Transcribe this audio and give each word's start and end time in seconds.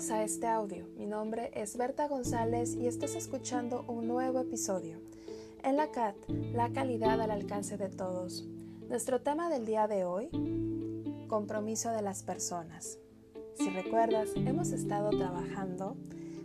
Bienvenidos 0.00 0.18
a 0.18 0.24
este 0.24 0.46
audio. 0.46 0.86
Mi 0.96 1.04
nombre 1.04 1.50
es 1.52 1.76
Berta 1.76 2.08
González 2.08 2.74
y 2.74 2.86
estás 2.86 3.14
escuchando 3.16 3.84
un 3.86 4.08
nuevo 4.08 4.40
episodio. 4.40 4.98
En 5.62 5.76
la 5.76 5.90
CAT, 5.90 6.16
la 6.54 6.72
calidad 6.72 7.20
al 7.20 7.30
alcance 7.30 7.76
de 7.76 7.90
todos. 7.90 8.46
Nuestro 8.88 9.20
tema 9.20 9.50
del 9.50 9.66
día 9.66 9.88
de 9.88 10.06
hoy, 10.06 10.30
compromiso 11.28 11.90
de 11.90 12.00
las 12.00 12.22
personas. 12.22 12.98
Si 13.56 13.68
recuerdas, 13.68 14.30
hemos 14.36 14.72
estado 14.72 15.10
trabajando 15.10 15.98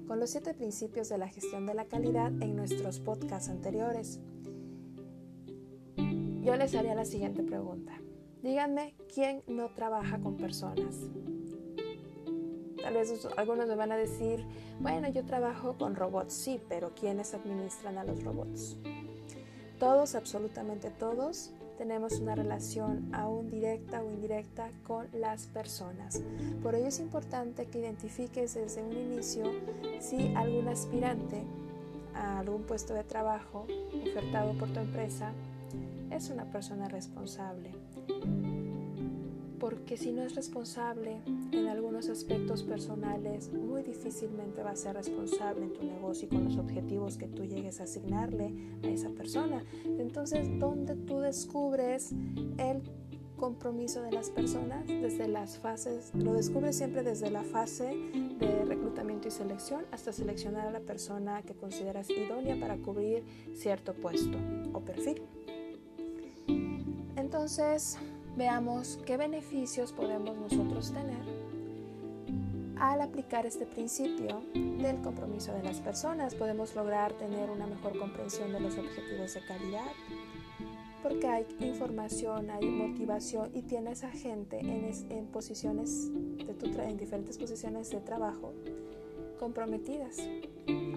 con 0.06 0.20
los 0.20 0.32
siete 0.32 0.54
principios 0.54 1.08
de 1.08 1.18
la 1.18 1.30
gestión 1.30 1.66
de 1.66 1.76
la 1.76 1.86
calidad 1.86 2.34
en 2.42 2.58
nuestros 2.58 3.00
podcasts 3.00 3.48
anteriores. 3.48 4.20
Yo 6.42 6.58
les 6.58 6.76
haría 6.76 6.94
la 6.94 7.06
siguiente 7.06 7.42
pregunta. 7.42 7.94
Díganme, 8.44 8.96
¿quién 9.14 9.44
no 9.48 9.70
trabaja 9.70 10.20
con 10.20 10.36
personas? 10.36 11.10
Tal 12.86 12.94
vez 12.94 13.28
algunos 13.36 13.68
me 13.68 13.74
van 13.74 13.92
a 13.92 13.98
decir, 13.98 14.46
bueno, 14.80 15.10
yo 15.10 15.26
trabajo 15.26 15.74
con 15.74 15.96
robots, 15.96 16.36
sí, 16.36 16.62
pero 16.70 16.92
¿quiénes 16.94 17.34
administran 17.34 17.98
a 17.98 18.04
los 18.04 18.24
robots? 18.24 18.78
Todos, 19.80 20.14
absolutamente 20.14 20.92
todos, 20.92 21.50
tenemos 21.80 22.20
una 22.20 22.36
relación 22.36 23.10
aún 23.12 23.50
directa 23.50 24.04
o 24.04 24.12
indirecta 24.12 24.70
con 24.86 25.08
las 25.14 25.48
personas. 25.48 26.22
Por 26.62 26.76
ello 26.76 26.86
es 26.86 27.00
importante 27.00 27.66
que 27.66 27.80
identifiques 27.80 28.54
desde 28.54 28.84
un 28.84 28.96
inicio 28.96 29.52
si 30.00 30.36
algún 30.36 30.68
aspirante 30.68 31.42
a 32.14 32.38
algún 32.38 32.62
puesto 32.66 32.94
de 32.94 33.04
trabajo 33.04 33.66
ofertado 34.08 34.56
por 34.60 34.70
tu 34.70 34.80
empresa 34.80 35.32
es 36.12 36.30
una 36.30 36.46
persona 36.52 36.88
responsable 36.88 37.72
porque 39.60 39.98
si 39.98 40.12
no 40.12 40.24
es 40.24 40.36
responsable 40.36 41.22
en 41.52 41.68
algunos 41.68 42.10
aspectos 42.10 42.64
personales, 42.64 43.52
muy 43.52 43.84
difícilmente 43.84 44.64
va 44.64 44.72
a 44.72 44.76
ser 44.76 44.96
responsable 44.96 45.66
en 45.66 45.74
tu 45.74 45.84
negocio 45.84 46.28
y 46.28 46.30
con 46.30 46.46
los 46.46 46.58
objetivos 46.58 47.18
que 47.18 47.28
tú 47.28 47.46
llegues 47.46 47.80
a 47.80 47.84
asignarle 47.84 48.54
a 48.84 48.88
esa 48.88 49.10
persona. 49.10 49.64
Entonces, 49.86 50.48
¿dónde 50.60 50.96
tú 50.96 51.20
descubres 51.20 52.12
el 52.58 52.82
compromiso 53.38 54.02
de 54.02 54.12
las 54.12 54.30
personas? 54.30 54.88
Desde 54.88 55.28
las 55.28 55.58
fases, 55.58 56.12
lo 56.16 56.34
descubres 56.34 56.76
siempre 56.76 57.04
desde 57.04 57.30
la 57.30 57.44
fase 57.44 57.96
de 58.40 58.66
reclutamiento 58.66 59.28
y 59.28 59.32
selección 59.32 59.86
hasta 59.92 60.12
seleccionar 60.12 60.68
a 60.68 60.72
la 60.72 60.80
persona 60.80 61.42
que 61.44 61.54
consideras 61.54 62.10
idónea 62.10 62.60
para 62.60 62.78
cubrir 62.78 63.24
cierto 63.54 63.94
puesto 63.94 64.38
o 64.74 64.80
perfil. 64.82 65.22
Entonces, 67.16 67.98
veamos 68.36 69.00
qué 69.06 69.18
beneficios 69.18 69.94
podemos 69.94 70.38
nosotros 70.38 70.92
tener 70.92 71.46
al 72.78 73.02
aplicar 73.02 73.46
este 73.46 73.66
principio 73.66 74.42
del 74.54 75.02
compromiso 75.02 75.54
de 75.54 75.64
las 75.64 75.80
personas. 75.80 76.36
Podemos 76.36 76.76
lograr 76.76 77.14
tener 77.14 77.50
una 77.50 77.68
mejor 77.68 77.98
comprensión 77.98 78.52
de 78.52 78.60
los 78.60 78.78
objetivos 78.78 79.34
de 79.34 79.42
calidad, 79.46 79.92
porque 81.02 81.28
hay 81.28 81.46
información, 81.62 82.50
hay 82.50 82.66
motivación 82.66 83.52
y 83.54 83.62
tienes 83.62 84.04
a 84.04 84.12
gente 84.12 84.60
en, 84.60 84.92
en 85.10 85.26
posiciones 85.28 86.12
de 86.46 86.54
tu 86.54 86.66
en 86.82 86.98
diferentes 86.98 87.38
posiciones 87.38 87.90
de 87.92 88.02
trabajo 88.02 88.54
comprometidas. 89.40 90.18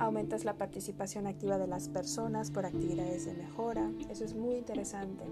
Aumentas 0.01 0.45
la 0.45 0.55
participación 0.55 1.27
activa 1.27 1.59
de 1.59 1.67
las 1.67 1.89
personas 1.89 2.51
por 2.51 2.67
actividades 2.67 3.27
de 3.27 3.35
mejora. 3.35 3.91
Eso 4.11 4.25
es 4.25 4.35
muy 4.35 4.57
interesante. 4.57 5.25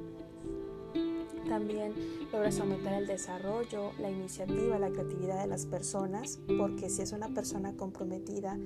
También 1.49 1.93
logras 2.33 2.59
aumentar 2.61 2.95
el 2.95 3.07
desarrollo, 3.07 3.93
la 4.01 4.11
iniciativa, 4.11 4.79
la 4.79 4.91
creatividad 4.91 5.41
de 5.41 5.47
las 5.47 5.67
personas, 5.67 6.41
porque 6.59 6.91
si 6.91 7.03
es 7.03 7.13
una 7.13 7.29
persona 7.29 7.75
comprometida, 7.77 8.59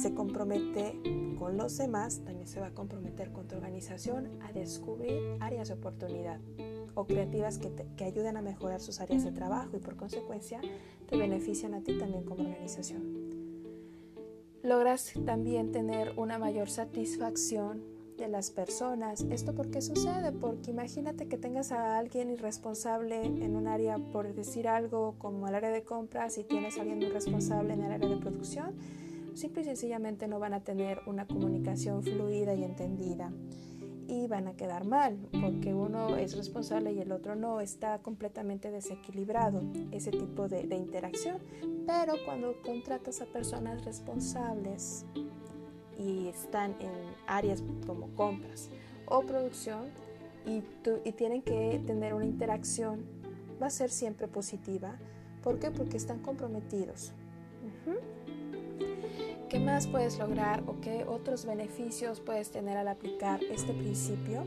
se 0.00 0.14
compromete 0.14 1.00
con 1.38 1.56
los 1.56 1.76
demás, 1.76 2.20
también 2.24 2.46
se 2.46 2.60
va 2.60 2.66
a 2.66 2.74
comprometer 2.74 3.32
con 3.32 3.46
tu 3.46 3.56
organización 3.56 4.28
a 4.42 4.52
descubrir 4.52 5.36
áreas 5.40 5.68
de 5.68 5.74
oportunidad 5.74 6.40
o 6.94 7.06
creativas 7.06 7.58
que, 7.58 7.70
que 7.96 8.04
ayuden 8.04 8.36
a 8.36 8.42
mejorar 8.42 8.80
sus 8.80 9.00
áreas 9.00 9.24
de 9.24 9.32
trabajo 9.32 9.76
y 9.76 9.80
por 9.80 9.96
consecuencia 9.96 10.60
te 11.08 11.16
benefician 11.16 11.74
a 11.74 11.82
ti 11.82 11.96
también 11.96 12.24
como 12.24 12.42
organización. 12.42 13.28
Logras 14.62 15.12
también 15.24 15.70
tener 15.70 16.12
una 16.16 16.38
mayor 16.38 16.68
satisfacción 16.68 17.97
de 18.18 18.28
las 18.28 18.50
personas. 18.50 19.24
¿Esto 19.30 19.54
por 19.54 19.70
qué 19.70 19.80
sucede? 19.80 20.32
Porque 20.32 20.70
imagínate 20.70 21.28
que 21.28 21.38
tengas 21.38 21.72
a 21.72 21.96
alguien 21.98 22.30
irresponsable 22.30 23.24
en 23.24 23.56
un 23.56 23.68
área, 23.68 23.98
por 23.98 24.34
decir 24.34 24.68
algo, 24.68 25.14
como 25.18 25.48
el 25.48 25.54
área 25.54 25.70
de 25.70 25.84
compras 25.84 26.36
y 26.36 26.44
tienes 26.44 26.76
a 26.76 26.82
alguien 26.82 27.00
irresponsable 27.00 27.74
en 27.74 27.82
el 27.82 27.92
área 27.92 28.08
de 28.08 28.16
producción, 28.16 28.74
simple 29.34 29.62
y 29.62 29.64
sencillamente 29.64 30.26
no 30.26 30.40
van 30.40 30.52
a 30.52 30.60
tener 30.60 31.00
una 31.06 31.26
comunicación 31.26 32.02
fluida 32.02 32.54
y 32.54 32.64
entendida 32.64 33.32
y 34.08 34.26
van 34.26 34.48
a 34.48 34.56
quedar 34.56 34.84
mal 34.84 35.18
porque 35.40 35.74
uno 35.74 36.16
es 36.16 36.34
responsable 36.36 36.92
y 36.92 37.00
el 37.00 37.12
otro 37.12 37.36
no, 37.36 37.60
está 37.60 37.98
completamente 37.98 38.70
desequilibrado 38.70 39.60
ese 39.92 40.10
tipo 40.10 40.48
de, 40.48 40.66
de 40.66 40.76
interacción. 40.76 41.38
Pero 41.86 42.14
cuando 42.24 42.60
contratas 42.62 43.20
a 43.20 43.26
personas 43.26 43.84
responsables, 43.84 45.04
y 45.98 46.28
están 46.28 46.76
en 46.80 46.92
áreas 47.26 47.62
como 47.86 48.08
compras 48.14 48.70
o 49.06 49.20
producción 49.22 49.86
y, 50.46 50.62
y 51.04 51.12
tienen 51.12 51.42
que 51.42 51.82
tener 51.86 52.14
una 52.14 52.24
interacción, 52.24 53.04
va 53.60 53.66
a 53.66 53.70
ser 53.70 53.90
siempre 53.90 54.28
positiva. 54.28 54.96
¿Por 55.42 55.58
qué? 55.58 55.70
Porque 55.70 55.96
están 55.96 56.20
comprometidos. 56.20 57.12
¿Qué 59.48 59.58
más 59.58 59.86
puedes 59.86 60.18
lograr 60.18 60.62
o 60.66 60.78
qué 60.80 61.04
otros 61.08 61.46
beneficios 61.46 62.20
puedes 62.20 62.50
tener 62.50 62.76
al 62.76 62.86
aplicar 62.86 63.42
este 63.44 63.72
principio? 63.72 64.44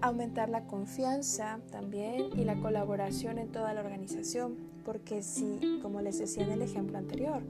Aumentar 0.00 0.48
la 0.48 0.64
confianza 0.66 1.58
también 1.72 2.30
y 2.38 2.44
la 2.44 2.54
colaboración 2.60 3.38
en 3.38 3.48
toda 3.48 3.74
la 3.74 3.80
organización, 3.80 4.56
porque 4.84 5.22
si, 5.22 5.80
como 5.82 6.00
les 6.00 6.20
decía 6.20 6.44
en 6.44 6.52
el 6.52 6.62
ejemplo 6.62 6.98
anterior, 6.98 7.42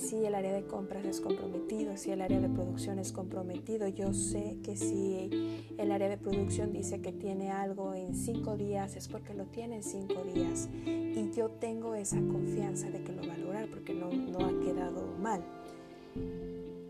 si 0.00 0.24
el 0.24 0.34
área 0.34 0.52
de 0.52 0.64
compras 0.64 1.04
es 1.04 1.20
comprometido, 1.20 1.96
si 1.96 2.10
el 2.10 2.22
área 2.22 2.40
de 2.40 2.48
producción 2.48 2.98
es 2.98 3.12
comprometido. 3.12 3.86
Yo 3.88 4.14
sé 4.14 4.56
que 4.64 4.76
si 4.76 5.30
el 5.78 5.92
área 5.92 6.08
de 6.08 6.16
producción 6.16 6.72
dice 6.72 7.00
que 7.00 7.12
tiene 7.12 7.50
algo 7.50 7.94
en 7.94 8.14
cinco 8.14 8.56
días, 8.56 8.96
es 8.96 9.08
porque 9.08 9.34
lo 9.34 9.44
tiene 9.44 9.76
en 9.76 9.82
cinco 9.82 10.24
días. 10.24 10.68
Y 10.84 11.30
yo 11.32 11.50
tengo 11.50 11.94
esa 11.94 12.16
confianza 12.16 12.90
de 12.90 13.02
que 13.02 13.12
lo 13.12 13.26
va 13.26 13.34
a 13.34 13.38
lograr 13.38 13.68
porque 13.68 13.92
no, 13.92 14.10
no 14.10 14.38
ha 14.46 14.64
quedado 14.64 15.06
mal. 15.20 15.44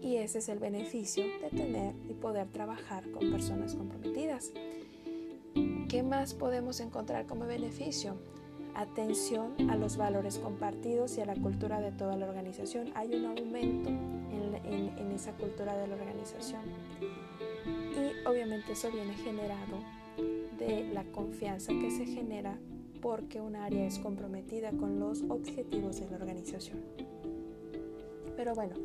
Y 0.00 0.16
ese 0.16 0.38
es 0.38 0.48
el 0.48 0.58
beneficio 0.58 1.24
de 1.42 1.50
tener 1.50 1.94
y 2.08 2.14
poder 2.14 2.48
trabajar 2.48 3.10
con 3.10 3.30
personas 3.30 3.74
comprometidas. 3.74 4.52
¿Qué 5.88 6.02
más 6.02 6.34
podemos 6.34 6.80
encontrar 6.80 7.26
como 7.26 7.46
beneficio? 7.46 8.16
Atención 8.80 9.70
a 9.70 9.76
los 9.76 9.96
valores 9.96 10.38
compartidos 10.38 11.16
y 11.18 11.20
a 11.20 11.26
la 11.26 11.34
cultura 11.34 11.80
de 11.80 11.92
toda 11.92 12.16
la 12.16 12.26
organización. 12.26 12.90
Hay 12.94 13.14
un 13.14 13.26
aumento 13.26 13.90
en, 13.90 15.10
esa 15.12 15.32
cultura 15.32 15.76
de 15.76 15.86
la 15.86 15.96
organización. 15.96 16.62
Y 17.68 18.26
obviamente 18.26 18.72
eso 18.72 18.90
viene 18.90 19.12
generado 19.14 19.78
de 20.58 20.88
la 20.94 21.04
confianza 21.04 21.72
que 21.72 21.90
se 21.90 22.06
genera 22.06 22.58
porque 23.02 23.40
un 23.40 23.56
área 23.56 23.86
es 23.86 23.98
comprometida 23.98 24.70
con 24.70 24.98
los 24.98 25.22
objetivos 25.28 26.00
de 26.00 26.08
la 26.08 26.16
organización. 26.16 26.78
Pero 28.36 28.54
bueno, 28.54 28.76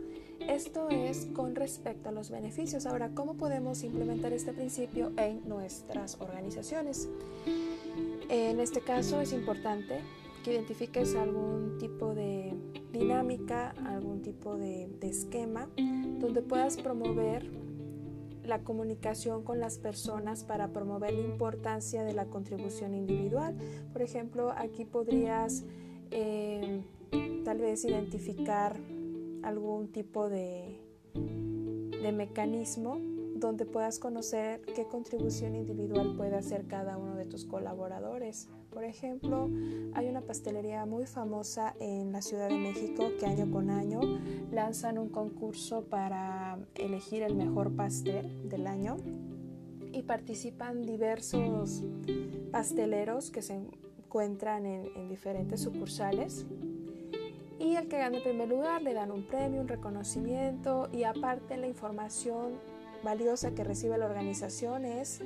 esto 0.41 0.89
es 0.89 1.27
con 1.33 1.55
respecto 1.55 2.09
a 2.09 2.11
los 2.11 2.29
beneficios. 2.29 2.85
Ahora, 2.85 3.11
¿cómo 3.13 3.35
podemos 3.35 3.83
implementar 3.83 4.33
este 4.33 4.51
principio 4.51 5.13
en 5.15 5.47
nuestras 5.47 6.19
organizaciones? 6.19 7.07
En 8.29 8.59
este 8.59 8.81
caso 8.81 9.21
es 9.21 9.33
importante 9.33 10.01
que 10.43 10.53
identifiques 10.53 11.15
algún 11.15 11.77
tipo 11.79 12.13
de 12.13 12.53
dinámica, 12.91 13.71
algún 13.85 14.21
tipo 14.21 14.57
de, 14.57 14.89
esquema 15.01 15.69
donde 16.19 16.41
puedas 16.41 16.77
promover 16.77 17.45
la 18.43 18.63
comunicación 18.63 19.43
con 19.43 19.59
las 19.59 19.77
personas 19.77 20.43
para 20.43 20.69
promover 20.69 21.13
la 21.13 21.21
importancia 21.21 22.03
de 22.03 22.13
la 22.13 22.25
contribución 22.25 22.93
individual. 22.93 23.55
Por 23.91 24.01
ejemplo, 24.01 24.51
aquí 24.55 24.85
podrías 24.85 25.63
eh, 26.11 26.81
tal 27.43 27.59
vez 27.59 27.85
identificar 27.85 28.77
algún 29.43 29.91
tipo 29.91 30.29
de, 30.29 30.79
de 31.13 32.11
mecanismo 32.11 32.99
donde 33.45 33.65
puedas 33.65 33.99
conocer 33.99 34.61
qué 34.75 34.85
contribución 34.85 35.55
individual 35.55 36.15
puede 36.17 36.35
hacer 36.35 36.65
cada 36.67 36.97
uno 36.97 37.15
de 37.15 37.25
tus 37.25 37.45
colaboradores. 37.45 38.49
Por 38.71 38.83
ejemplo, 38.83 39.49
hay 39.93 40.07
una 40.07 40.21
pastelería 40.21 40.85
muy 40.85 41.05
famosa 41.05 41.75
en 41.79 42.11
la 42.11 42.21
Ciudad 42.21 42.49
de 42.49 42.57
México 42.57 43.11
que 43.19 43.25
año 43.25 43.49
con 43.51 43.69
año 43.69 44.01
lanzan 44.51 44.97
un 44.97 45.09
concurso 45.09 45.83
para 45.83 46.57
elegir 46.75 47.21
el 47.21 47.35
mejor 47.35 47.75
pastel 47.75 48.49
del 48.49 48.67
año 48.67 48.97
y 49.93 50.01
participan 50.01 50.81
diversos 50.81 51.83
pasteleros 52.51 53.29
que 53.29 53.41
se 53.41 53.53
encuentran 53.53 54.65
en, 54.65 54.87
en 54.95 55.07
diferentes 55.07 55.61
sucursales 55.61 56.45
Y 57.59 57.75
el 57.75 57.87
que 57.87 57.99
gane 57.99 58.17
el 58.17 58.23
primer 58.23 58.49
lugar 58.49 58.81
le 58.81 58.93
dan 58.93 59.11
un 59.11 59.23
premio, 59.23 59.61
un 59.61 59.67
reconocimiento 59.67 60.89
y 60.91 61.03
aparte 61.03 61.57
la 61.57 61.67
información 61.67 62.53
valiosa 63.05 63.51
que 63.51 63.63
recibe 63.63 63.97
la 63.97 64.07
organización 64.07 64.83
es, 64.83 65.21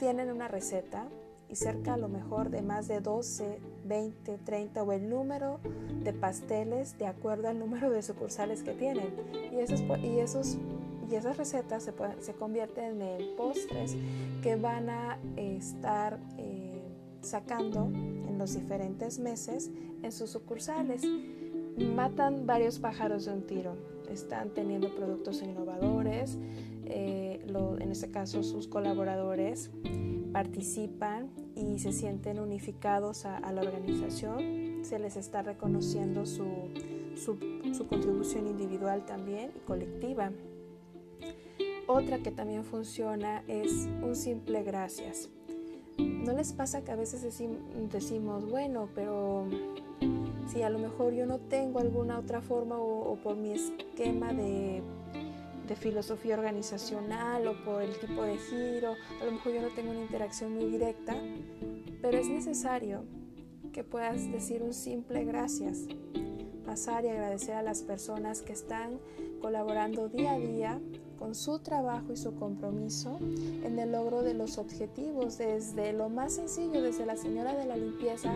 tienen 0.00 0.32
una 0.32 0.48
receta 0.48 1.06
y 1.48 1.56
cerca 1.56 1.94
a 1.94 1.96
lo 1.96 2.08
mejor 2.08 2.50
de 2.50 2.62
más 2.62 2.88
de 2.88 3.00
12, 3.00 3.58
20, 3.84 4.38
30 4.38 4.82
o 4.82 4.92
el 4.92 5.08
número 5.08 5.60
de 6.02 6.12
pasteles 6.12 6.96
de 6.98 7.06
acuerdo 7.06 7.48
al 7.48 7.58
número 7.58 7.90
de 7.90 8.02
sucursales 8.02 8.62
que 8.62 8.72
tienen. 8.72 9.12
Y, 9.52 9.56
esos, 9.56 9.80
y, 10.02 10.18
esos, 10.18 10.58
y 11.10 11.14
esas 11.14 11.36
recetas 11.36 11.82
se, 11.82 11.92
se 12.20 12.32
convierten 12.34 13.02
en 13.02 13.36
postres 13.36 13.96
que 14.42 14.56
van 14.56 14.88
a 14.90 15.18
estar 15.36 16.18
eh, 16.38 16.82
sacando 17.20 17.86
en 17.92 18.38
los 18.38 18.54
diferentes 18.54 19.18
meses 19.18 19.70
en 20.02 20.12
sus 20.12 20.30
sucursales. 20.30 21.02
Matan 21.76 22.46
varios 22.46 22.78
pájaros 22.78 23.24
de 23.26 23.32
un 23.32 23.46
tiro. 23.46 23.74
Están 24.08 24.50
teniendo 24.50 24.94
productos 24.94 25.42
innovadores, 25.42 26.38
eh, 26.90 27.40
en 27.80 27.90
este 27.90 28.10
caso 28.10 28.42
sus 28.42 28.68
colaboradores 28.68 29.70
participan 30.32 31.30
y 31.54 31.78
se 31.78 31.92
sienten 31.92 32.38
unificados 32.38 33.24
a, 33.24 33.52
la 33.52 33.60
organización, 33.62 34.84
se 34.84 34.98
les 34.98 35.16
está 35.16 35.42
reconociendo 35.42 36.26
su, 36.26 36.46
su, 37.16 37.86
contribución 37.88 38.46
individual 38.46 39.04
también 39.04 39.50
y 39.56 39.60
colectiva. 39.60 40.32
Otra 41.86 42.18
que 42.18 42.30
también 42.30 42.64
funciona 42.64 43.42
es 43.48 43.88
un 44.02 44.14
simple 44.14 44.62
gracias. 44.62 45.28
¿No 45.98 46.32
les 46.32 46.52
pasa 46.52 46.82
que 46.82 46.92
a 46.92 46.96
veces 46.96 47.22
decimos, 47.22 48.48
bueno, 48.48 48.88
pero 48.94 49.46
si 50.46 50.62
a 50.62 50.70
lo 50.70 50.78
mejor 50.78 51.12
yo 51.12 51.26
no 51.26 51.38
tengo 51.38 51.80
alguna 51.80 52.18
otra 52.18 52.40
forma 52.40 52.78
o 52.78 53.16
por 53.16 53.36
mi 53.36 53.52
esquema 53.52 54.32
de 54.32 54.82
de 55.70 55.76
filosofía 55.76 56.34
organizacional 56.34 57.46
o 57.46 57.54
por 57.64 57.80
el 57.80 57.96
tipo 57.96 58.22
de 58.24 58.36
giro, 58.38 58.96
a 59.22 59.24
lo 59.24 59.30
mejor 59.30 59.52
yo 59.52 59.62
no 59.62 59.68
tengo 59.68 59.92
una 59.92 60.00
interacción 60.00 60.52
muy 60.52 60.64
directa, 60.64 61.14
pero 62.02 62.18
es 62.18 62.26
necesario 62.26 63.04
que 63.72 63.84
puedas 63.84 64.32
decir 64.32 64.64
un 64.64 64.74
simple 64.74 65.24
gracias, 65.24 65.86
pasar 66.66 67.04
y 67.04 67.08
agradecer 67.10 67.54
a 67.54 67.62
las 67.62 67.82
personas 67.82 68.42
que 68.42 68.52
están 68.52 68.98
colaborando 69.40 70.08
día 70.08 70.32
a 70.32 70.38
día 70.40 70.80
con 71.20 71.36
su 71.36 71.60
trabajo 71.60 72.12
y 72.14 72.16
su 72.16 72.34
compromiso 72.34 73.18
en 73.20 73.78
el 73.78 73.92
logro 73.92 74.24
de 74.24 74.34
los 74.34 74.58
objetivos, 74.58 75.38
desde 75.38 75.92
lo 75.92 76.08
más 76.08 76.32
sencillo, 76.34 76.82
desde 76.82 77.06
la 77.06 77.16
señora 77.16 77.54
de 77.54 77.66
la 77.66 77.76
limpieza 77.76 78.34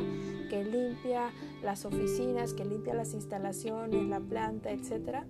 que 0.51 0.63
limpia 0.63 1.33
las 1.65 1.85
oficinas, 1.85 2.53
que 2.53 2.65
limpia 2.65 2.95
las 2.95 3.13
instalaciones, 3.13 4.05
la 4.05 4.21
planta, 4.21 4.71
etcétera, 4.71 5.27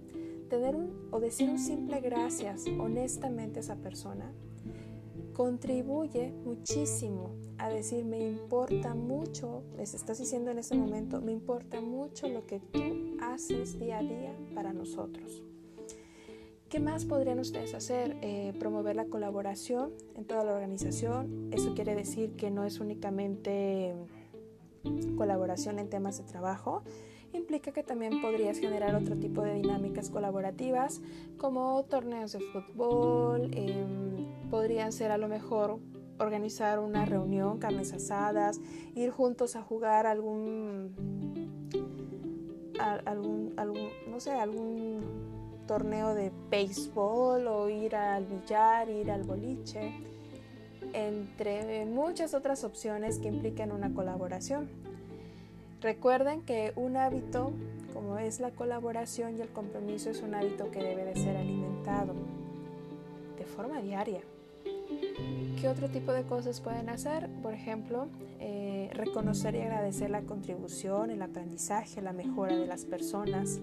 tener 0.55 0.77
un, 0.77 1.09
o 1.11 1.19
decir 1.19 1.51
un 1.51 1.59
simple 1.59 2.01
gracias 2.01 2.67
honestamente 2.79 3.59
a 3.59 3.63
esa 3.63 3.75
persona 3.75 4.33
contribuye 5.33 6.33
muchísimo 6.45 7.35
a 7.59 7.69
decir 7.69 8.05
me 8.05 8.25
importa 8.25 8.95
mucho, 8.95 9.65
les 9.77 9.95
estás 9.95 10.19
diciendo 10.19 10.53
en 10.53 10.59
ese 10.59 10.77
momento, 10.77 11.21
me 11.21 11.33
importa 11.33 11.81
mucho 11.81 12.29
lo 12.29 12.47
que 12.47 12.61
tú 12.61 13.17
haces 13.21 13.81
día 13.81 13.99
a 13.99 14.03
día 14.03 14.33
para 14.55 14.73
nosotros. 14.73 15.43
¿Qué 16.69 16.79
más 16.79 17.05
podrían 17.05 17.41
ustedes 17.41 17.75
hacer? 17.75 18.17
Eh, 18.23 18.53
promover 18.61 18.95
la 18.95 19.07
colaboración 19.07 19.93
en 20.15 20.25
toda 20.25 20.45
la 20.45 20.53
organización. 20.53 21.49
Eso 21.53 21.75
quiere 21.75 21.97
decir 21.97 22.37
que 22.37 22.53
no 22.53 22.65
es 22.65 22.79
únicamente 22.79 23.95
colaboración 25.17 25.81
en 25.81 25.89
temas 25.89 26.19
de 26.19 26.25
trabajo, 26.25 26.83
implica 27.39 27.73
que 27.73 27.83
también 27.83 28.21
podrías 28.21 28.59
generar 28.59 28.95
otro 28.95 29.17
tipo 29.17 29.43
de 29.43 29.55
dinámicas 29.55 30.11
colaborativas 30.11 31.01
como 31.37 31.83
torneos 31.85 32.33
de 32.33 32.41
fútbol, 32.41 33.51
em, 33.55 34.51
podrían 34.51 34.93
ser 34.93 35.11
a 35.11 35.19
lo 35.19 35.29
mejor 35.29 35.79
organizar 36.19 36.79
una 36.79 37.05
reunión, 37.05 37.59
carnes 37.59 37.93
asadas, 37.93 38.61
ir 38.95 39.11
juntos 39.11 39.57
a 39.57 39.63
jugar 39.63 40.07
algún, 40.07 40.95
algún, 42.79 43.53
algún 43.57 43.89
no 44.09 44.21
sé, 44.21 44.33
algún 44.33 45.03
torneo 45.67 46.15
de 46.15 46.31
béisbol 46.51 47.47
o 47.49 47.69
ir 47.69 47.97
al 47.97 48.27
billar, 48.27 48.89
ir 48.89 49.11
al 49.11 49.23
boliche, 49.23 49.93
entre 50.93 51.87
muchas 51.87 52.35
otras 52.35 52.65
opciones 52.65 53.19
que 53.19 53.29
implican 53.29 53.73
una 53.73 53.93
colaboración. 53.93 54.69
Recuerden 55.85 56.41
que 56.41 56.73
un 56.77 56.97
hábito, 56.97 57.53
como 57.93 58.17
es 58.17 58.41
la 58.41 58.53
colaboración 58.53 59.37
y 59.37 59.43
el 59.43 59.51
compromiso, 59.51 60.09
es 60.09 60.23
un 60.23 60.35
hábito 60.35 60.71
que 60.71 60.83
debe 60.83 61.05
de 61.05 61.15
ser 61.15 61.37
alimentado 61.37 62.15
de 63.37 63.45
forma 63.45 63.83
diaria. 63.83 64.23
¿Qué 65.61 65.69
otro 65.69 65.91
tipo 65.91 66.11
de 66.13 66.23
cosas 66.23 66.63
pueden 66.63 66.89
hacer? 66.89 67.29
Por 67.43 67.53
ejemplo, 67.53 68.07
eh, 68.41 68.89
reconocer 68.95 69.57
y 69.57 69.61
agradecer 69.61 70.09
la 70.09 70.23
contribución, 70.23 71.11
el 71.11 71.21
aprendizaje, 71.21 72.01
la 72.01 72.15
mejora 72.15 72.57
de 72.57 72.67
las 72.67 72.87
personas, 72.87 73.61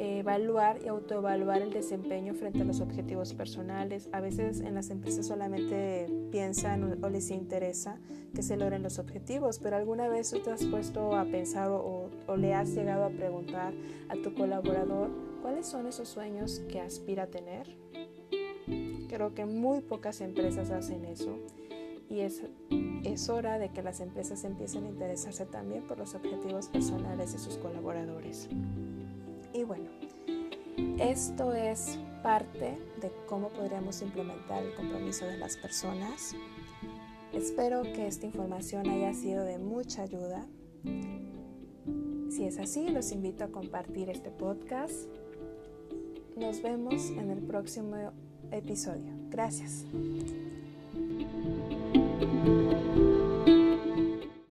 evaluar 0.00 0.80
y 0.82 0.88
autoevaluar 0.88 1.60
el 1.60 1.72
desempeño 1.74 2.32
frente 2.32 2.62
a 2.62 2.64
los 2.64 2.80
objetivos 2.80 3.34
personales. 3.34 4.08
A 4.12 4.20
veces 4.20 4.60
en 4.60 4.74
las 4.74 4.88
empresas 4.88 5.26
solamente 5.26 6.06
piensan 6.30 7.04
o 7.04 7.08
les 7.10 7.30
interesa 7.30 7.98
que 8.34 8.42
se 8.42 8.56
logren 8.56 8.82
los 8.82 8.98
objetivos, 8.98 9.58
pero 9.58 9.76
alguna 9.76 10.08
vez 10.08 10.30
tú 10.30 10.40
te 10.40 10.50
has 10.50 10.64
puesto 10.64 11.14
a 11.14 11.26
pensar 11.26 11.68
o, 11.70 12.08
le 12.38 12.54
has 12.54 12.74
llegado 12.74 13.04
a 13.04 13.10
preguntar 13.10 13.74
a 14.08 14.16
tu 14.16 14.32
colaborador 14.32 15.10
cuáles 15.42 15.66
son 15.66 15.86
esos 15.86 16.08
sueños 16.08 16.62
que 16.70 16.80
aspira 16.80 17.24
a 17.24 17.26
tener. 17.26 17.76
Creo 19.08 19.34
que 19.34 19.44
muy 19.44 19.80
pocas 19.80 20.22
empresas 20.22 20.70
hacen 20.70 21.04
eso 21.04 21.36
y 22.08 22.20
es, 22.20 22.42
es 23.04 23.28
hora 23.28 23.58
de 23.58 23.68
que 23.68 23.82
las 23.82 24.00
empresas 24.00 24.44
empiecen 24.44 24.84
a 24.84 24.88
interesarse 24.88 25.44
también 25.44 25.82
por 25.82 25.98
los 25.98 26.14
objetivos 26.14 26.68
personales 26.68 27.32
de 27.32 27.38
sus 27.38 27.58
colaboradores. 27.58 28.48
Y 29.52 29.64
bueno, 29.64 29.90
esto 30.98 31.52
es 31.52 31.98
parte 32.22 32.78
de 33.00 33.10
cómo 33.26 33.48
podríamos 33.48 34.00
implementar 34.02 34.62
el 34.62 34.74
compromiso 34.74 35.24
de 35.26 35.38
las 35.38 35.56
personas. 35.56 36.34
Espero 37.32 37.82
que 37.82 38.06
esta 38.06 38.26
información 38.26 38.88
haya 38.88 39.14
sido 39.14 39.44
de 39.44 39.58
mucha 39.58 40.02
ayuda. 40.02 40.46
Si 42.30 42.44
es 42.44 42.58
así, 42.58 42.88
los 42.88 43.12
invito 43.12 43.44
a 43.44 43.48
compartir 43.48 44.08
este 44.08 44.30
podcast. 44.30 45.08
Nos 46.36 46.62
vemos 46.62 47.10
en 47.10 47.30
el 47.30 47.42
próximo 47.42 48.12
episodio. 48.50 49.12
Gracias. 49.30 49.84